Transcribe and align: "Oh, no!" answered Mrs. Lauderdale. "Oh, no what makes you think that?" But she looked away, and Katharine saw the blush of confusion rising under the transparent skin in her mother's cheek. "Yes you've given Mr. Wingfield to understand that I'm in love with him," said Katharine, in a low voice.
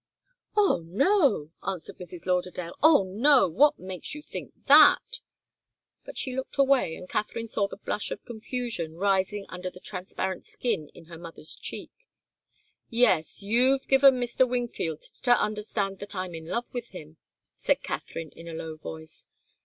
"Oh, 0.57 0.81
no!" 0.83 1.51
answered 1.63 1.99
Mrs. 1.99 2.25
Lauderdale. 2.25 2.73
"Oh, 2.81 3.03
no 3.03 3.47
what 3.47 3.77
makes 3.77 4.15
you 4.15 4.23
think 4.23 4.51
that?" 4.65 5.19
But 6.05 6.17
she 6.17 6.35
looked 6.35 6.57
away, 6.57 6.95
and 6.95 7.07
Katharine 7.07 7.47
saw 7.47 7.67
the 7.67 7.77
blush 7.77 8.09
of 8.09 8.25
confusion 8.25 8.95
rising 8.95 9.45
under 9.49 9.69
the 9.69 9.79
transparent 9.79 10.43
skin 10.43 10.89
in 10.95 11.05
her 11.05 11.19
mother's 11.19 11.53
cheek. 11.55 11.91
"Yes 12.89 13.43
you've 13.43 13.87
given 13.87 14.15
Mr. 14.15 14.49
Wingfield 14.49 15.01
to 15.21 15.39
understand 15.39 15.99
that 15.99 16.15
I'm 16.15 16.33
in 16.33 16.47
love 16.47 16.65
with 16.73 16.87
him," 16.89 17.17
said 17.55 17.83
Katharine, 17.83 18.31
in 18.31 18.47
a 18.47 18.55
low 18.55 18.77
voice. 18.77 19.27